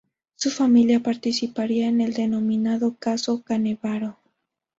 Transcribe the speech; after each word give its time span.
Su 0.35 0.49
familia 0.49 1.01
participaría 1.03 1.87
en 1.87 2.01
el 2.01 2.15
denominado 2.15 2.95
"Caso 2.97 3.43
Canevaro". 3.43 4.17